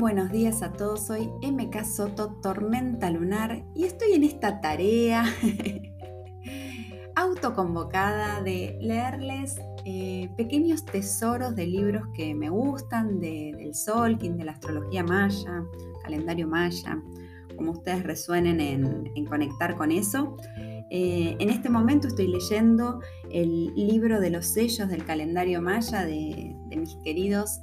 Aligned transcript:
buenos 0.00 0.32
días 0.32 0.62
a 0.62 0.72
todos, 0.72 1.08
soy 1.08 1.30
MK 1.42 1.84
Soto 1.84 2.34
Tormenta 2.40 3.10
Lunar 3.10 3.66
y 3.74 3.84
estoy 3.84 4.14
en 4.14 4.24
esta 4.24 4.62
tarea 4.62 5.26
autoconvocada 7.14 8.40
de 8.40 8.78
leerles 8.80 9.60
eh, 9.84 10.30
pequeños 10.38 10.86
tesoros 10.86 11.54
de 11.54 11.66
libros 11.66 12.04
que 12.14 12.34
me 12.34 12.48
gustan, 12.48 13.20
de, 13.20 13.54
del 13.58 13.74
Solkin, 13.74 14.38
de 14.38 14.44
la 14.46 14.52
astrología 14.52 15.04
maya, 15.04 15.64
calendario 16.02 16.48
maya, 16.48 16.98
como 17.54 17.72
ustedes 17.72 18.02
resuenen 18.02 18.58
en, 18.58 19.26
conectar 19.26 19.76
con 19.76 19.92
eso. 19.92 20.34
Eh, 20.90 21.36
en 21.38 21.50
este 21.50 21.68
momento 21.68 22.08
estoy 22.08 22.28
leyendo 22.28 23.00
el 23.30 23.66
libro 23.74 24.18
de 24.18 24.30
los 24.30 24.46
sellos 24.46 24.88
del 24.88 25.04
calendario 25.04 25.60
maya 25.60 26.06
de, 26.06 26.56
de 26.68 26.76
mis 26.76 26.96
queridos 27.04 27.60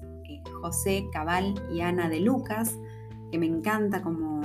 José 0.62 1.08
Cabal 1.12 1.56
y 1.72 1.82
Ana 1.82 2.10
de 2.10 2.20
Lucas, 2.20 2.78
que 3.32 3.38
me 3.38 3.46
encanta 3.46 4.02
como, 4.02 4.42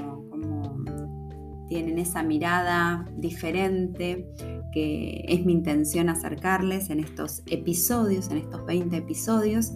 tienen 1.69 1.99
esa 1.99 2.23
mirada 2.23 3.07
diferente 3.17 4.29
que 4.73 5.25
es 5.29 5.45
mi 5.45 5.53
intención 5.53 6.09
acercarles 6.09 6.91
en 6.91 6.99
estos 7.01 7.43
episodios, 7.47 8.31
en 8.31 8.39
estos 8.39 8.65
20 8.67 8.97
episodios. 8.97 9.73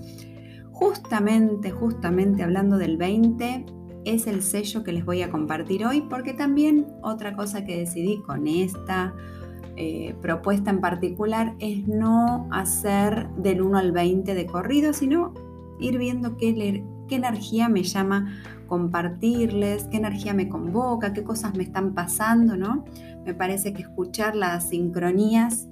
Justamente, 0.72 1.70
justamente 1.70 2.42
hablando 2.42 2.78
del 2.78 2.96
20, 2.96 3.66
es 4.04 4.26
el 4.26 4.42
sello 4.42 4.82
que 4.82 4.92
les 4.92 5.04
voy 5.04 5.22
a 5.22 5.30
compartir 5.30 5.86
hoy, 5.86 6.00
porque 6.02 6.32
también 6.32 6.86
otra 7.02 7.36
cosa 7.36 7.64
que 7.64 7.78
decidí 7.78 8.22
con 8.22 8.46
esta 8.46 9.14
eh, 9.76 10.14
propuesta 10.22 10.70
en 10.70 10.80
particular 10.80 11.54
es 11.58 11.86
no 11.86 12.48
hacer 12.50 13.28
del 13.36 13.60
1 13.60 13.78
al 13.78 13.92
20 13.92 14.34
de 14.34 14.46
corrido, 14.46 14.92
sino 14.92 15.34
ir 15.80 15.98
viendo 15.98 16.36
qué, 16.36 16.84
energía 17.10 17.68
me 17.68 17.82
llama 17.82 18.42
compartirles, 18.66 19.84
qué 19.84 19.96
energía 19.98 20.34
me 20.34 20.48
convoca, 20.48 21.12
qué 21.12 21.22
cosas 21.22 21.54
me 21.54 21.62
están 21.62 21.94
pasando, 21.94 22.56
¿no? 22.56 22.84
Me 23.24 23.34
parece 23.34 23.72
que 23.72 23.82
escuchar 23.82 24.34
las 24.34 24.68
sincronías 24.70 25.68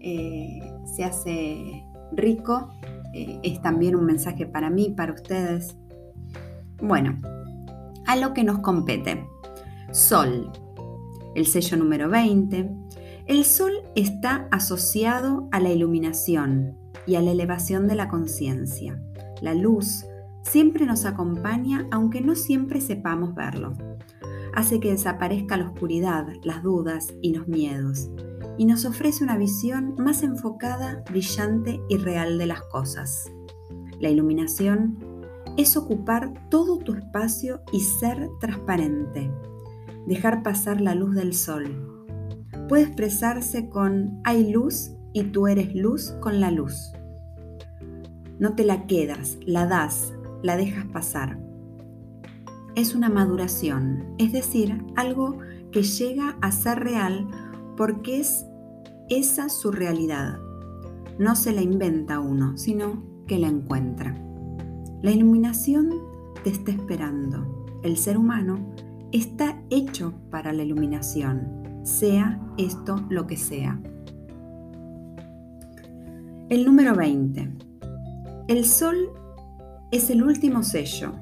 eh, 0.00 0.60
se 0.84 1.04
hace 1.04 1.84
rico, 2.12 2.70
eh, 3.14 3.40
es 3.42 3.62
también 3.62 3.96
un 3.96 4.04
mensaje 4.04 4.46
para 4.46 4.68
mí, 4.70 4.92
para 4.94 5.14
ustedes. 5.14 5.76
Bueno, 6.82 7.18
a 8.06 8.16
lo 8.16 8.34
que 8.34 8.44
nos 8.44 8.58
compete. 8.58 9.26
Sol, 9.92 10.50
el 11.34 11.46
sello 11.46 11.76
número 11.76 12.08
20. 12.08 12.70
El 13.26 13.44
sol 13.44 13.72
está 13.94 14.48
asociado 14.50 15.48
a 15.50 15.60
la 15.60 15.70
iluminación 15.70 16.76
y 17.06 17.14
a 17.14 17.22
la 17.22 17.32
elevación 17.32 17.86
de 17.88 17.94
la 17.94 18.08
conciencia. 18.08 19.00
La 19.40 19.54
luz 19.54 20.04
siempre 20.42 20.86
nos 20.86 21.04
acompaña 21.04 21.86
aunque 21.90 22.20
no 22.20 22.34
siempre 22.34 22.80
sepamos 22.80 23.34
verlo. 23.34 23.72
Hace 24.54 24.78
que 24.78 24.92
desaparezca 24.92 25.56
la 25.56 25.68
oscuridad, 25.68 26.26
las 26.44 26.62
dudas 26.62 27.12
y 27.22 27.34
los 27.34 27.48
miedos, 27.48 28.10
y 28.56 28.66
nos 28.66 28.84
ofrece 28.84 29.24
una 29.24 29.36
visión 29.36 29.96
más 29.98 30.22
enfocada, 30.22 31.02
brillante 31.10 31.80
y 31.88 31.96
real 31.96 32.38
de 32.38 32.46
las 32.46 32.62
cosas. 32.62 33.32
La 34.00 34.10
iluminación 34.10 34.98
es 35.56 35.76
ocupar 35.76 36.32
todo 36.50 36.78
tu 36.78 36.94
espacio 36.94 37.62
y 37.72 37.80
ser 37.80 38.28
transparente, 38.40 39.30
dejar 40.06 40.42
pasar 40.42 40.80
la 40.80 40.94
luz 40.94 41.14
del 41.14 41.34
sol. 41.34 42.06
Puede 42.68 42.84
expresarse 42.84 43.68
con 43.68 44.20
hay 44.24 44.50
luz 44.50 44.92
y 45.12 45.24
tú 45.24 45.46
eres 45.46 45.74
luz 45.74 46.12
con 46.20 46.40
la 46.40 46.50
luz. 46.50 46.92
No 48.38 48.54
te 48.54 48.64
la 48.64 48.86
quedas, 48.86 49.38
la 49.46 49.66
das, 49.66 50.12
la 50.42 50.56
dejas 50.56 50.86
pasar. 50.86 51.38
Es 52.74 52.94
una 52.94 53.08
maduración, 53.08 54.14
es 54.18 54.32
decir, 54.32 54.84
algo 54.96 55.38
que 55.70 55.82
llega 55.82 56.36
a 56.40 56.50
ser 56.50 56.80
real 56.80 57.28
porque 57.76 58.20
es 58.20 58.46
esa 59.08 59.48
su 59.48 59.70
realidad. 59.70 60.38
No 61.18 61.36
se 61.36 61.52
la 61.52 61.62
inventa 61.62 62.18
uno, 62.18 62.56
sino 62.56 63.04
que 63.26 63.38
la 63.38 63.48
encuentra. 63.48 64.16
La 65.02 65.10
iluminación 65.10 65.90
te 66.42 66.50
está 66.50 66.72
esperando. 66.72 67.66
El 67.82 67.96
ser 67.96 68.18
humano 68.18 68.58
está 69.12 69.60
hecho 69.70 70.14
para 70.30 70.52
la 70.52 70.64
iluminación, 70.64 71.80
sea 71.84 72.40
esto 72.58 73.04
lo 73.10 73.26
que 73.26 73.36
sea. 73.36 73.80
El 76.48 76.64
número 76.64 76.94
20. 76.94 77.63
El 78.46 78.66
Sol 78.66 79.10
es 79.90 80.10
el 80.10 80.22
último 80.22 80.62
sello, 80.62 81.12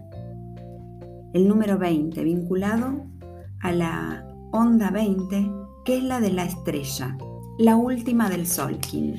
el 1.33 1.47
número 1.47 1.78
20, 1.78 2.25
vinculado 2.25 3.06
a 3.60 3.71
la 3.71 4.27
onda 4.50 4.91
20, 4.91 5.49
que 5.84 5.99
es 5.99 6.03
la 6.03 6.21
de 6.21 6.32
la 6.32 6.44
estrella, 6.44 7.16
la 7.59 7.77
última 7.77 8.28
del 8.28 8.44
Solkin. 8.44 9.15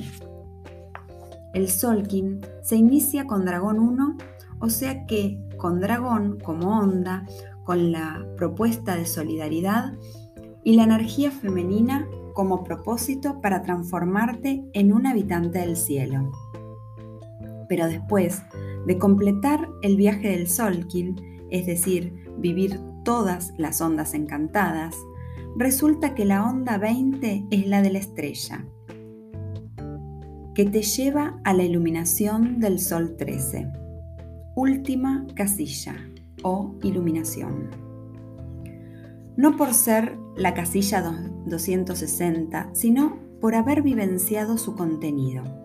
El 1.54 1.70
Solkin 1.70 2.42
se 2.62 2.76
inicia 2.76 3.26
con 3.26 3.46
Dragón 3.46 3.78
1, 3.78 4.18
o 4.58 4.68
sea 4.68 5.06
que 5.06 5.40
con 5.56 5.80
Dragón 5.80 6.38
como 6.44 6.78
onda, 6.78 7.24
con 7.64 7.90
la 7.90 8.22
propuesta 8.36 8.96
de 8.96 9.06
solidaridad 9.06 9.94
y 10.62 10.76
la 10.76 10.84
energía 10.84 11.30
femenina 11.30 12.06
como 12.34 12.64
propósito 12.64 13.40
para 13.40 13.62
transformarte 13.62 14.62
en 14.74 14.92
un 14.92 15.06
habitante 15.06 15.60
del 15.60 15.78
cielo. 15.78 16.30
Pero 17.68 17.86
después 17.86 18.42
de 18.86 18.98
completar 18.98 19.68
el 19.82 19.96
viaje 19.96 20.28
del 20.28 20.48
Solkin, 20.48 21.16
es 21.50 21.66
decir, 21.66 22.14
vivir 22.38 22.78
todas 23.04 23.52
las 23.56 23.80
ondas 23.80 24.14
encantadas, 24.14 24.96
resulta 25.56 26.14
que 26.14 26.24
la 26.24 26.44
onda 26.44 26.78
20 26.78 27.46
es 27.50 27.66
la 27.66 27.82
de 27.82 27.92
la 27.92 27.98
estrella, 27.98 28.66
que 30.54 30.64
te 30.64 30.82
lleva 30.82 31.40
a 31.44 31.52
la 31.52 31.64
iluminación 31.64 32.60
del 32.60 32.78
Sol 32.78 33.16
13, 33.16 33.70
última 34.56 35.26
casilla 35.34 35.96
o 36.42 36.74
iluminación. 36.82 37.70
No 39.36 39.56
por 39.56 39.74
ser 39.74 40.16
la 40.36 40.54
casilla 40.54 41.02
260, 41.46 42.70
sino 42.72 43.18
por 43.40 43.54
haber 43.54 43.82
vivenciado 43.82 44.56
su 44.58 44.74
contenido. 44.74 45.63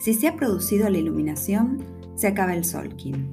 Si 0.00 0.14
se 0.14 0.28
ha 0.28 0.36
producido 0.36 0.88
la 0.88 0.96
iluminación, 0.96 1.84
se 2.14 2.26
acaba 2.26 2.54
el 2.54 2.64
Solkin. 2.64 3.28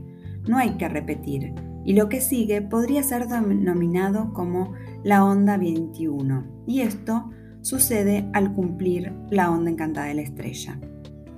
No 0.50 0.58
hay 0.58 0.72
que 0.72 0.90
repetir, 0.90 1.54
y 1.86 1.94
lo 1.94 2.10
que 2.10 2.20
sigue 2.20 2.62
podría 2.62 3.04
ser 3.04 3.30
denominado 3.30 4.34
como 4.34 4.74
la 5.02 5.24
onda 5.24 5.56
21, 5.56 6.46
y 6.68 6.82
esto 6.82 7.30
sucede 7.62 8.30
al 8.34 8.54
cumplir 8.54 9.14
la 9.30 9.50
onda 9.50 9.72
encantada 9.72 10.08
de 10.08 10.16
la 10.16 10.22
estrella. 10.24 10.78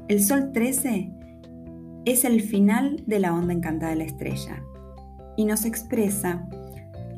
El 0.07 0.23
Sol 0.23 0.51
13 0.51 1.11
es 2.05 2.25
el 2.25 2.41
final 2.41 3.03
de 3.05 3.19
la 3.19 3.31
onda 3.31 3.53
encantada 3.53 3.91
de 3.91 3.97
la 3.97 4.05
estrella 4.05 4.63
y 5.37 5.45
nos 5.45 5.63
expresa 5.65 6.49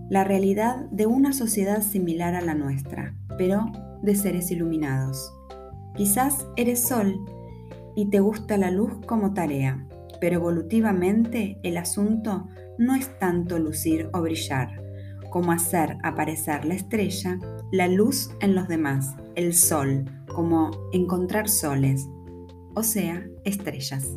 la 0.10 0.26
realidad 0.26 0.90
de 0.92 1.06
una 1.06 1.32
sociedad 1.32 1.82
similar 1.82 2.36
a 2.36 2.42
la 2.42 2.56
nuestra, 2.56 3.16
pero 3.38 3.72
de 4.02 4.16
seres 4.16 4.52
iluminados. 4.52 5.32
Quizás 5.96 6.46
eres 6.58 6.82
Sol 6.82 7.16
y 7.96 8.10
te 8.10 8.20
gusta 8.20 8.58
la 8.58 8.72
luz 8.72 8.94
como 9.06 9.34
tarea, 9.34 9.88
pero 10.20 10.36
evolutivamente 10.36 11.60
el 11.64 11.78
asunto 11.78 12.48
no 12.78 12.96
es 12.96 13.18
tanto 13.20 13.60
lucir 13.60 14.10
o 14.14 14.22
brillar, 14.22 14.82
como 15.30 15.52
hacer 15.52 15.98
aparecer 16.04 16.66
la 16.66 16.76
estrella, 16.76 17.40
la 17.72 17.88
luz 17.88 18.32
en 18.40 18.56
los 18.56 18.68
demás, 18.68 19.16
el 19.36 19.54
sol, 19.54 20.06
como 20.28 20.72
encontrar 20.94 21.50
soles, 21.50 22.08
o 22.76 22.84
sea, 22.84 23.26
estrellas. 23.44 24.08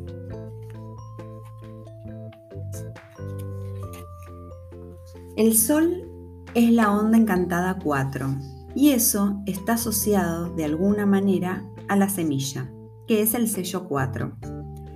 El 5.37 5.57
sol 5.57 6.09
es 6.55 6.71
la 6.71 6.93
onda 6.93 7.19
encantada 7.19 7.79
4 7.83 8.29
y 8.77 8.91
eso 8.91 9.41
está 9.47 9.75
asociado 9.75 10.55
de 10.55 10.65
alguna 10.65 11.07
manera 11.07 11.65
a 11.89 11.97
la 11.97 12.09
semilla 12.09 12.71
que 13.07 13.23
es 13.23 13.35
el 13.35 13.49
sello 13.49 13.87
4. 13.89 14.37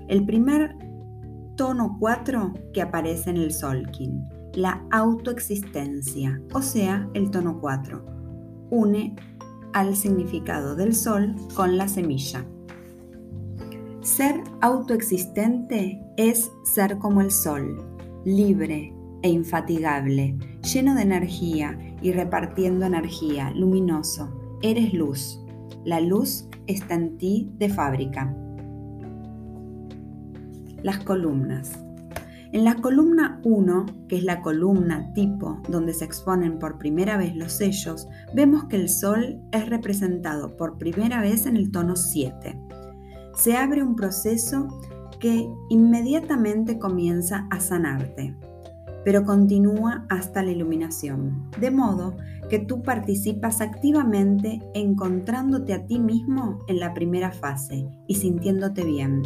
El 0.08 0.24
primer 0.24 0.76
tono 1.56 1.96
4 1.98 2.54
que 2.72 2.82
aparece 2.82 3.30
en 3.30 3.36
el 3.36 3.52
Solkin, 3.52 4.24
la 4.54 4.86
autoexistencia, 4.90 6.40
o 6.54 6.62
sea, 6.62 7.08
el 7.14 7.30
tono 7.30 7.60
4, 7.60 8.04
une 8.70 9.16
al 9.72 9.96
significado 9.96 10.74
del 10.74 10.94
sol 10.94 11.34
con 11.54 11.76
la 11.76 11.88
semilla. 11.88 12.46
Ser 14.00 14.42
autoexistente 14.60 16.00
es 16.16 16.50
ser 16.64 16.98
como 16.98 17.20
el 17.20 17.30
sol, 17.30 17.84
libre 18.24 18.94
e 19.22 19.28
infatigable, 19.28 20.38
lleno 20.72 20.94
de 20.94 21.02
energía 21.02 21.78
y 22.00 22.12
repartiendo 22.12 22.86
energía, 22.86 23.50
luminoso. 23.50 24.58
Eres 24.62 24.94
luz. 24.94 25.40
La 25.84 26.00
luz 26.00 26.48
está 26.66 26.94
en 26.94 27.16
ti 27.18 27.50
de 27.58 27.68
fábrica. 27.68 28.34
Las 30.82 30.98
columnas. 30.98 31.72
En 32.52 32.64
la 32.64 32.76
columna 32.76 33.40
1, 33.44 33.86
que 34.08 34.16
es 34.16 34.24
la 34.24 34.40
columna 34.40 35.12
tipo 35.12 35.60
donde 35.68 35.92
se 35.92 36.06
exponen 36.06 36.58
por 36.58 36.78
primera 36.78 37.18
vez 37.18 37.36
los 37.36 37.52
sellos, 37.52 38.08
vemos 38.34 38.64
que 38.64 38.76
el 38.76 38.88
Sol 38.88 39.38
es 39.52 39.68
representado 39.68 40.56
por 40.56 40.78
primera 40.78 41.20
vez 41.20 41.44
en 41.44 41.56
el 41.56 41.70
tono 41.70 41.94
7. 41.94 42.58
Se 43.34 43.56
abre 43.56 43.82
un 43.82 43.96
proceso 43.96 44.68
que 45.20 45.46
inmediatamente 45.68 46.78
comienza 46.78 47.46
a 47.50 47.60
sanarte, 47.60 48.34
pero 49.08 49.24
continúa 49.24 50.04
hasta 50.10 50.42
la 50.42 50.50
iluminación, 50.50 51.50
de 51.58 51.70
modo 51.70 52.18
que 52.50 52.58
tú 52.58 52.82
participas 52.82 53.62
activamente 53.62 54.60
encontrándote 54.74 55.72
a 55.72 55.86
ti 55.86 55.98
mismo 55.98 56.58
en 56.66 56.78
la 56.78 56.92
primera 56.92 57.32
fase 57.32 57.88
y 58.06 58.16
sintiéndote 58.16 58.84
bien. 58.84 59.22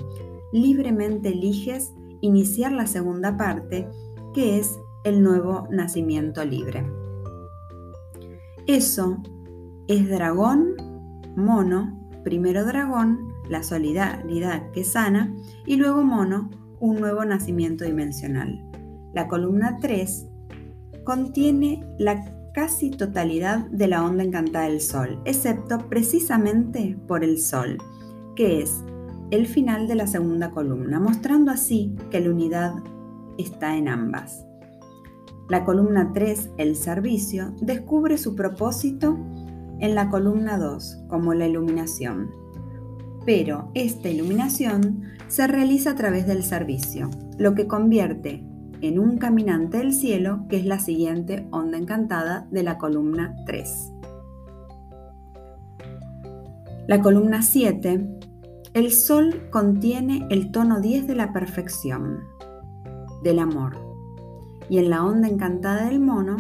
Libremente 0.53 1.31
eliges 1.31 1.93
iniciar 2.21 2.71
la 2.71 2.87
segunda 2.87 3.37
parte, 3.37 3.89
que 4.33 4.61
es 4.61 4.79
el 5.03 5.21
nuevo 5.21 5.67
nacimiento 5.69 6.45
libre. 6.45 6.87
Eso 8.69 9.21
es 9.89 10.09
dragón, 10.09 10.77
mono, 11.35 12.09
primero 12.23 12.65
dragón, 12.65 13.33
la 13.49 13.65
solidaridad 13.65 14.71
que 14.71 14.85
sana, 14.85 15.35
y 15.67 15.75
luego 15.75 16.05
mono, 16.05 16.51
un 16.79 17.01
nuevo 17.01 17.25
nacimiento 17.25 17.85
dimensional. 17.85 18.65
La 19.15 19.29
columna 19.29 19.79
3 19.81 20.27
contiene 21.05 21.85
la 21.99 22.25
casi 22.55 22.91
totalidad 22.91 23.67
de 23.71 23.89
la 23.89 24.05
onda 24.05 24.25
encantada 24.25 24.67
del 24.67 24.81
Sol, 24.81 25.21
excepto 25.25 25.79
precisamente 25.89 26.97
por 27.07 27.25
el 27.25 27.39
Sol, 27.39 27.79
que 28.37 28.63
es 28.63 28.83
el 29.31 29.47
final 29.47 29.89
de 29.89 29.95
la 29.95 30.07
segunda 30.07 30.51
columna, 30.51 31.01
mostrando 31.01 31.51
así 31.51 31.95
que 32.11 32.21
la 32.21 32.31
unidad 32.31 32.75
está 33.39 33.77
en 33.77 33.89
ambas. 33.89 34.47
La 35.49 35.65
columna 35.65 36.13
3, 36.13 36.51
el 36.59 36.77
servicio, 36.77 37.55
descubre 37.61 38.17
su 38.17 38.35
propósito 38.35 39.19
en 39.81 39.95
la 39.95 40.09
columna 40.09 40.59
2, 40.59 41.05
como 41.09 41.35
la 41.35 41.47
iluminación. 41.47 42.31
Pero 43.27 43.71
esta 43.75 44.09
iluminación 44.09 45.03
se 45.29 45.47
realiza 45.47 45.91
a 45.91 45.97
través 45.97 46.27
del 46.27 46.43
servicio, 46.43 47.11
lo 47.39 47.55
que 47.55 47.67
convierte 47.67 48.47
en 48.83 48.99
un 48.99 49.17
caminante 49.17 49.79
del 49.79 49.95
cielo, 49.95 50.45
que 50.49 50.57
es 50.57 50.67
la 50.67 50.79
siguiente 50.79 51.47
onda 51.51 51.79
encantada 51.79 52.47
de 52.51 52.63
la 52.63 52.77
columna 52.77 53.35
3. 53.47 53.93
La 56.89 57.01
columna 57.01 57.43
7 57.43 58.21
el 58.75 58.91
sol 58.91 59.49
contiene 59.51 60.27
el 60.31 60.51
tono 60.51 60.81
10 60.81 61.07
de 61.07 61.15
la 61.15 61.35
perfección, 61.35 62.21
del 63.23 63.39
amor, 63.39 63.77
y 64.71 64.79
en 64.79 64.89
la 64.89 65.05
onda 65.05 65.29
encantada 65.29 65.85
del 65.85 66.01
mono, 66.01 66.39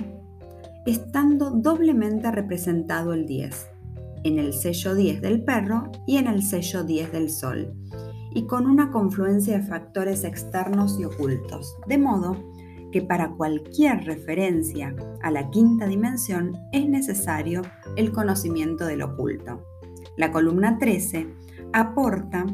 estando 0.86 1.50
doblemente 1.50 2.30
representado 2.30 3.12
el 3.12 3.26
10, 3.26 3.70
en 4.24 4.38
el 4.38 4.54
sello 4.54 4.94
10 4.94 5.20
del 5.20 5.44
perro 5.44 5.92
y 6.06 6.16
en 6.16 6.26
el 6.26 6.42
sello 6.42 6.84
10 6.84 7.12
del 7.12 7.28
sol, 7.28 7.74
y 8.34 8.46
con 8.46 8.66
una 8.66 8.90
confluencia 8.90 9.58
de 9.58 9.64
factores 9.64 10.24
externos 10.24 10.98
y 10.98 11.04
ocultos, 11.04 11.76
de 11.86 11.98
modo 11.98 12.36
que 12.92 13.02
para 13.02 13.30
cualquier 13.32 14.04
referencia 14.04 14.94
a 15.22 15.30
la 15.30 15.50
quinta 15.50 15.86
dimensión 15.86 16.52
es 16.72 16.88
necesario 16.88 17.62
el 17.96 18.12
conocimiento 18.12 18.86
del 18.86 19.02
oculto. 19.02 19.64
La 20.16 20.30
columna 20.30 20.78
13 20.78 21.26
aporta 21.72 22.46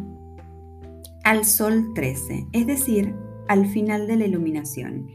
al 1.25 1.45
Sol 1.45 1.93
13, 1.95 2.49
es 2.53 2.67
decir, 2.67 3.15
al 3.49 3.67
final 3.67 4.07
de 4.07 4.17
la 4.17 4.27
iluminación, 4.27 5.09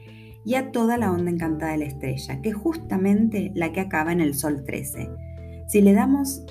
y 0.46 0.56
a 0.56 0.72
toda 0.72 0.98
la 0.98 1.12
onda 1.12 1.32
encantada 1.32 1.72
de 1.72 1.78
la 1.80 1.86
estrella, 1.86 2.42
que 2.42 2.50
es 2.50 2.56
justamente 2.56 3.52
la 3.56 3.72
que 3.72 3.80
acaba 3.80 4.12
en 4.12 4.20
el 4.20 4.34
Sol 4.34 4.64
13. 4.66 5.10
Si 5.68 5.82
le 5.82 5.94
damos 5.94 6.46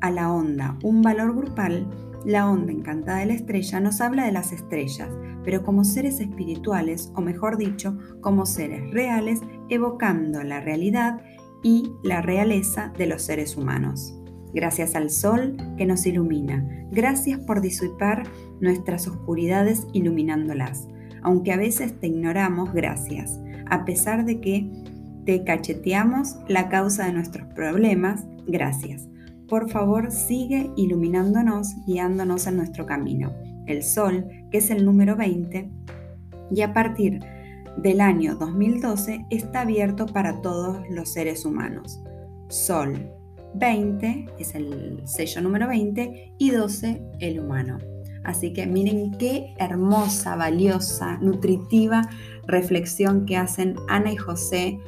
a 0.00 0.10
la 0.10 0.32
onda 0.32 0.78
un 0.82 1.02
valor 1.02 1.34
grupal, 1.36 1.86
la 2.24 2.48
onda 2.48 2.72
encantada 2.72 3.18
de 3.18 3.26
la 3.26 3.34
estrella 3.34 3.80
nos 3.80 4.00
habla 4.00 4.24
de 4.24 4.32
las 4.32 4.52
estrellas, 4.52 5.10
pero 5.44 5.62
como 5.62 5.84
seres 5.84 6.20
espirituales, 6.20 7.12
o 7.14 7.20
mejor 7.20 7.58
dicho, 7.58 7.98
como 8.20 8.46
seres 8.46 8.90
reales, 8.92 9.40
evocando 9.68 10.42
la 10.42 10.60
realidad 10.60 11.20
y 11.62 11.92
la 12.02 12.22
realeza 12.22 12.92
de 12.96 13.06
los 13.06 13.22
seres 13.22 13.56
humanos 13.56 14.14
gracias 14.54 14.94
al 14.94 15.10
sol 15.10 15.56
que 15.76 15.84
nos 15.84 16.06
ilumina. 16.06 16.66
Gracias 16.90 17.40
por 17.40 17.60
disipar 17.60 18.22
nuestras 18.60 19.06
oscuridades 19.08 19.86
iluminándolas. 19.92 20.88
Aunque 21.22 21.52
a 21.52 21.56
veces 21.56 21.98
te 21.98 22.06
ignoramos, 22.06 22.72
gracias. 22.72 23.40
A 23.68 23.84
pesar 23.84 24.24
de 24.24 24.40
que 24.40 24.70
te 25.26 25.42
cacheteamos 25.42 26.36
la 26.48 26.68
causa 26.68 27.06
de 27.06 27.12
nuestros 27.12 27.46
problemas, 27.54 28.24
gracias. 28.46 29.08
Por 29.48 29.70
favor, 29.70 30.10
sigue 30.10 30.70
iluminándonos, 30.76 31.74
guiándonos 31.86 32.46
en 32.46 32.56
nuestro 32.56 32.86
camino. 32.86 33.32
El 33.66 33.82
sol, 33.82 34.26
que 34.50 34.58
es 34.58 34.70
el 34.70 34.84
número 34.84 35.16
20, 35.16 35.70
y 36.50 36.60
a 36.62 36.72
partir 36.72 37.20
del 37.76 38.00
año 38.00 38.36
2012 38.36 39.26
está 39.30 39.62
abierto 39.62 40.06
para 40.06 40.40
todos 40.40 40.78
los 40.90 41.12
seres 41.12 41.44
humanos. 41.44 42.00
Sol, 42.48 43.10
20 43.54 44.26
es 44.38 44.54
el 44.54 45.02
sello 45.04 45.40
número 45.42 45.68
20 45.68 46.34
y 46.38 46.50
12 46.50 47.02
el 47.20 47.40
humano. 47.40 47.78
Así 48.24 48.52
que 48.52 48.66
miren 48.66 49.12
qué 49.18 49.54
hermosa, 49.58 50.34
valiosa, 50.34 51.18
nutritiva 51.18 52.08
reflexión 52.46 53.26
que 53.26 53.36
hacen 53.36 53.76
Ana 53.88 54.12
y 54.12 54.16
José, 54.16 54.78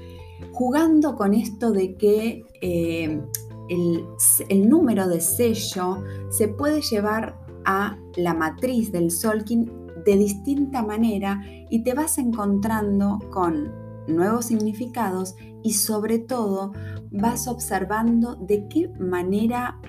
jugando 0.53 1.17
con 1.17 1.35
esto 1.35 1.73
de 1.73 1.97
que 1.97 2.45
eh, 2.61 3.21
el, 3.69 4.69
número 4.69 5.09
de 5.09 5.21
sello 5.21 6.03
se 6.31 6.49
puede 6.49 6.81
llevar 6.83 7.39
a 7.65 7.99
la 8.17 8.35
matriz 8.35 8.93
del 8.93 9.11
Solkin 9.11 9.71
de 10.05 10.17
distinta 10.17 10.83
manera 10.83 11.41
y 11.69 11.83
te 11.83 11.95
vas 11.95 12.19
encontrando 12.19 13.19
con 13.31 13.73
nuevos 14.07 14.47
significados 14.47 15.35
y 15.63 15.73
sobre 15.73 16.19
todo 16.19 16.73
vas 17.11 17.49
observando 17.49 18.37
de 18.37 18.69
qué 18.69 18.89
manera 19.01 19.81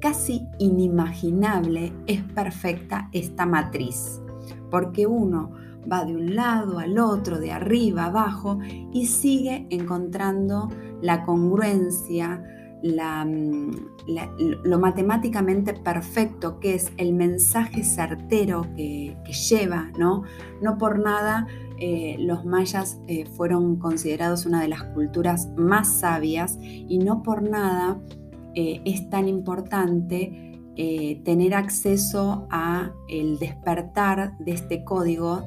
casi 0.00 0.46
inimaginable 0.58 1.92
es 2.06 2.22
perfecta 2.22 3.08
esta 3.12 3.46
matriz, 3.46 4.20
porque 4.70 5.06
uno 5.06 5.52
va 5.90 6.04
de 6.04 6.14
un 6.14 6.34
lado 6.34 6.78
al 6.78 6.98
otro, 6.98 7.38
de 7.38 7.52
arriba 7.52 8.06
abajo, 8.06 8.58
y 8.92 9.06
sigue 9.06 9.66
encontrando 9.70 10.68
la 11.00 11.24
congruencia, 11.24 12.42
mm, 12.84 13.70
lo 14.64 14.78
matemáticamente 14.78 15.72
perfecto 15.72 16.60
que 16.60 16.74
es 16.74 16.92
el 16.96 17.14
mensaje 17.14 17.82
certero 17.82 18.66
que, 18.76 19.16
lleva, 19.48 19.90
¿no? 19.98 20.22
No 20.62 20.78
por 20.78 20.98
nada 20.98 21.46
eh, 21.78 22.16
los 22.20 22.44
mayas 22.44 23.00
eh, 23.08 23.24
fueron 23.36 23.76
considerados 23.76 24.46
una 24.46 24.62
de 24.62 24.68
las 24.68 24.84
culturas 24.84 25.48
más 25.56 25.88
sabias 25.88 26.56
y 26.60 26.98
no 26.98 27.22
por 27.22 27.42
nada 27.42 28.00
eh, 28.54 28.80
es 28.84 29.10
tan 29.10 29.28
importante 29.28 30.40
tener 30.76 31.54
acceso 31.54 32.48
a 32.50 32.90
el 33.08 33.38
despertar 33.38 34.36
de 34.38 34.50
este 34.50 34.82
código 34.82 35.44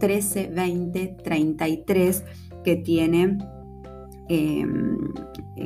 132033 0.00 2.24
que 2.62 2.76
tiene 2.76 3.38
em, 4.28 4.98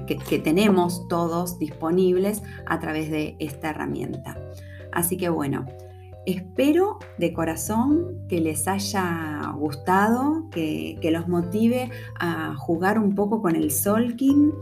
que, 0.07 0.39
tenemos 0.39 1.07
todos 1.09 1.59
disponibles 1.59 2.43
a 2.67 2.79
través 2.79 3.11
de 3.11 3.37
esta 3.39 3.71
herramienta. 3.71 4.39
Así 4.93 5.17
que 5.17 5.29
bueno, 5.29 5.67
Espero 6.25 7.01
de 7.19 7.33
corazón 7.33 8.27
que 8.29 8.41
les 8.41 8.69
haya 8.69 9.53
gustado, 9.57 10.49
que, 10.51 10.97
los 11.11 11.27
motive 11.27 11.91
a 12.21 12.55
jugar 12.55 13.01
un 13.01 13.17
poco 13.17 13.43
con 13.43 13.57
el 13.57 13.73
Solkin, 13.73 14.53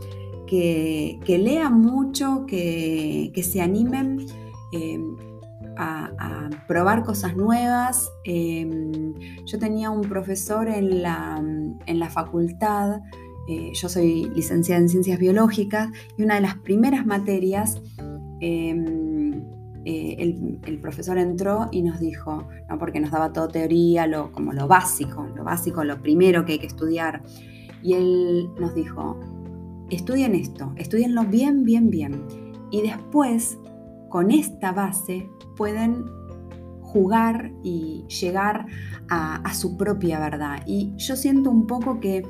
que, 0.47 1.19
lean 1.27 1.79
mucho, 1.79 2.47
que, 2.47 3.31
se 3.43 3.61
animen 3.61 4.25
em, 4.71 5.15
a, 5.77 6.49
probar 6.67 7.03
cosas 7.03 7.35
nuevas. 7.35 8.11
Em, 8.23 9.13
yo 9.45 9.59
tenía 9.59 9.91
un 9.91 10.01
profesor 10.01 10.67
en 10.67 11.03
la, 11.03 12.09
facultad, 12.09 13.01
eh, 13.47 13.71
yo 13.73 13.89
soy 13.89 14.29
licenciada 14.35 14.81
en 14.81 14.89
ciencias 14.89 15.19
biológicas, 15.19 15.89
y 16.17 16.23
una 16.23 16.35
de 16.35 16.41
las 16.41 16.55
primeras 16.57 17.05
materias 17.05 17.81
em, 18.39 19.11
eh, 19.83 20.15
el, 20.63 20.79
profesor 20.79 21.17
entró 21.17 21.67
y 21.71 21.81
nos 21.81 21.99
dijo, 21.99 22.47
¿no? 22.69 22.77
porque 22.77 22.99
nos 22.99 23.11
daba 23.11 23.33
toda 23.33 23.47
teoría, 23.47 24.05
lo, 24.05 24.31
como 24.31 24.53
lo 24.53 24.67
básico, 24.67 25.27
lo 25.35 25.43
básico, 25.43 25.83
lo 25.83 26.01
primero 26.01 26.45
que 26.45 26.53
hay 26.53 26.59
que 26.59 26.67
estudiar. 26.67 27.23
Y 27.81 27.93
él 27.93 28.49
nos 28.59 28.75
dijo, 28.75 29.19
estudien 29.89 30.35
esto, 30.35 30.71
estudienlo 30.75 31.23
bien, 31.23 31.63
bien, 31.63 31.89
bien. 31.89 32.25
Y 32.69 32.81
después, 32.81 33.57
con 34.09 34.29
esta 34.31 34.71
base, 34.71 35.27
pueden 35.57 36.05
jugar 36.91 37.51
y 37.63 38.05
llegar 38.07 38.65
a, 39.09 39.53
su 39.53 39.77
propia 39.77 40.19
verdad. 40.19 40.61
Y 40.65 40.93
yo 40.97 41.15
siento 41.15 41.49
un 41.49 41.65
poco 41.65 41.99
que, 41.99 42.23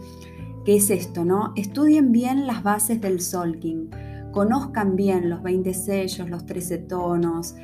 que 0.65 0.75
es 0.75 0.89
esto, 0.89 1.25
¿no? 1.25 1.53
Estudien 1.55 2.11
bien 2.11 2.47
las 2.47 2.63
bases 2.63 3.01
del 3.01 3.21
Solking, 3.21 3.89
conozcan 4.31 4.95
bien 4.95 5.29
los 5.29 5.41
20 5.43 5.73
sellos, 5.73 6.29
los 6.29 6.45
13 6.45 6.77
tonos 6.79 7.55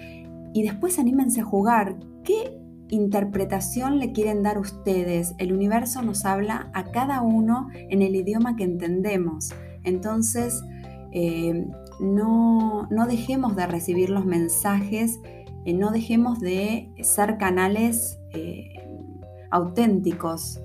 y 0.53 0.63
después 0.63 0.99
anímense 0.99 1.41
a 1.41 1.45
jugar. 1.45 1.97
¿Qué 2.23 2.59
interpretación 2.89 3.99
le 3.99 4.11
quieren 4.11 4.43
dar 4.43 4.57
ustedes? 4.57 5.35
El 5.37 5.53
universo 5.53 6.01
nos 6.01 6.25
habla 6.25 6.69
a 6.73 6.85
cada 6.85 7.21
uno 7.21 7.67
en 7.73 8.01
el 8.01 8.15
idioma 8.15 8.55
que 8.55 8.63
entendemos. 8.63 9.53
Entonces, 9.83 10.63
eh, 11.11 11.65
no, 11.99 12.87
dejemos 13.07 13.55
de 13.55 13.67
recibir 13.67 14.09
los 14.09 14.25
mensajes, 14.25 15.19
eh, 15.65 15.73
no 15.73 15.91
dejemos 15.91 16.39
de 16.39 16.91
ser 17.01 17.37
canales 17.37 18.19
eh, 18.33 18.73
auténticos, 19.51 20.61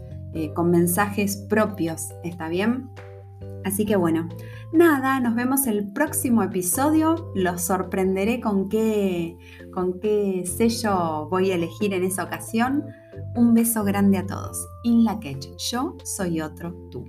con 0.55 0.71
mensajes 0.71 1.37
propios, 1.49 2.09
¿está 2.25 2.49
bien? 2.49 2.91
Así 3.65 3.85
que 3.85 3.97
bueno, 3.97 4.29
nada, 4.73 5.21
nos 5.21 5.35
vemos 5.35 5.67
el 5.67 5.93
próximo 5.93 6.43
episodio. 6.43 7.31
Los 7.35 7.63
sorprenderé 7.63 8.41
con 8.41 8.69
qué, 8.69 9.37
con 9.73 10.01
qué 10.01 10.45
sello 10.47 11.29
voy 11.29 11.53
a 11.53 11.55
elegir 11.55 11.95
en 11.95 12.05
esa 12.05 12.25
ocasión. 12.25 12.85
Un 13.35 13.55
beso 13.55 13.85
grande 13.85 14.19
a 14.19 14.27
todos. 14.27 14.67
In 14.85 15.05
la 15.05 15.21
yo 15.71 15.97
soy 16.05 16.41
otro 16.41 16.75
tú. 16.91 17.05